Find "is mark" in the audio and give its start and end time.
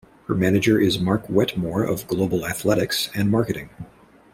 0.79-1.29